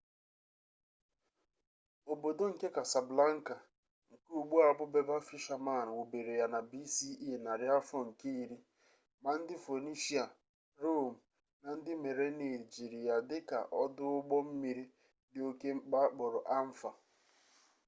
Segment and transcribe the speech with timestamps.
[2.11, 3.55] obodo nke casablanca
[4.13, 7.09] nke ugbu a bụ berber fishermen wubere ya na bce
[7.43, 8.57] narị afọ nke iri
[9.23, 10.25] ma ndị phoenicia
[10.81, 11.17] rome
[11.61, 14.83] na ndị merenid jiri ya dị ka ọdụ ụgbọ mmiri
[15.31, 16.89] dị oke mkpa akpọrọ anfa